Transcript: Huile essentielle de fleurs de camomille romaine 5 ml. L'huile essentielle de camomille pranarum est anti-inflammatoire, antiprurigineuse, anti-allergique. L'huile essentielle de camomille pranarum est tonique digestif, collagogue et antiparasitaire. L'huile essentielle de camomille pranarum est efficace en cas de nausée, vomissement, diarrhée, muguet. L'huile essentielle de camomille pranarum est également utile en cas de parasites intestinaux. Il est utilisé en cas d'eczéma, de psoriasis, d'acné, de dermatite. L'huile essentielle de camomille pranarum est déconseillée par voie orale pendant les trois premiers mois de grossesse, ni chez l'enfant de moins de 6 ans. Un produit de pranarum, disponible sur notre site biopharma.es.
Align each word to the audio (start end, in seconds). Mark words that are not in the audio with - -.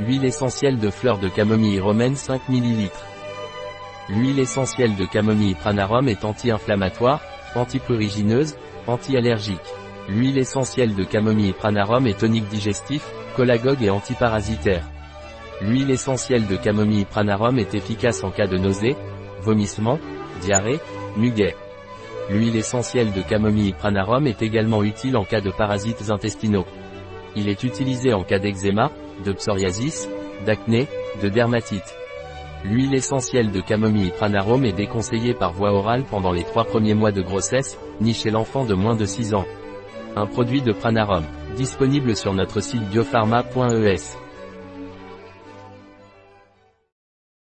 Huile 0.00 0.24
essentielle 0.24 0.80
de 0.80 0.90
fleurs 0.90 1.18
de 1.18 1.28
camomille 1.28 1.78
romaine 1.78 2.16
5 2.16 2.48
ml. 2.48 2.90
L'huile 4.08 4.40
essentielle 4.40 4.96
de 4.96 5.04
camomille 5.04 5.54
pranarum 5.54 6.08
est 6.08 6.24
anti-inflammatoire, 6.24 7.20
antiprurigineuse, 7.54 8.56
anti-allergique. 8.88 9.60
L'huile 10.08 10.38
essentielle 10.38 10.96
de 10.96 11.04
camomille 11.04 11.52
pranarum 11.52 12.08
est 12.08 12.18
tonique 12.18 12.48
digestif, 12.48 13.06
collagogue 13.36 13.84
et 13.84 13.90
antiparasitaire. 13.90 14.82
L'huile 15.62 15.92
essentielle 15.92 16.48
de 16.48 16.56
camomille 16.56 17.04
pranarum 17.04 17.56
est 17.60 17.76
efficace 17.76 18.24
en 18.24 18.32
cas 18.32 18.48
de 18.48 18.58
nausée, 18.58 18.96
vomissement, 19.42 20.00
diarrhée, 20.40 20.80
muguet. 21.16 21.54
L'huile 22.30 22.56
essentielle 22.56 23.12
de 23.12 23.22
camomille 23.22 23.74
pranarum 23.74 24.26
est 24.26 24.42
également 24.42 24.82
utile 24.82 25.16
en 25.16 25.24
cas 25.24 25.40
de 25.40 25.52
parasites 25.52 26.10
intestinaux. 26.10 26.66
Il 27.36 27.48
est 27.48 27.64
utilisé 27.64 28.12
en 28.12 28.22
cas 28.22 28.38
d'eczéma, 28.38 28.90
de 29.24 29.32
psoriasis, 29.32 30.08
d'acné, 30.46 30.86
de 31.22 31.28
dermatite. 31.28 31.94
L'huile 32.64 32.94
essentielle 32.94 33.50
de 33.50 33.60
camomille 33.60 34.10
pranarum 34.10 34.64
est 34.64 34.72
déconseillée 34.72 35.34
par 35.34 35.52
voie 35.52 35.72
orale 35.72 36.04
pendant 36.10 36.32
les 36.32 36.44
trois 36.44 36.64
premiers 36.64 36.94
mois 36.94 37.12
de 37.12 37.20
grossesse, 37.20 37.78
ni 38.00 38.14
chez 38.14 38.30
l'enfant 38.30 38.64
de 38.64 38.74
moins 38.74 38.96
de 38.96 39.04
6 39.04 39.34
ans. 39.34 39.44
Un 40.16 40.26
produit 40.26 40.62
de 40.62 40.72
pranarum, 40.72 41.24
disponible 41.56 42.16
sur 42.16 42.32
notre 42.32 42.60
site 42.60 42.88
biopharma.es. 42.88 44.23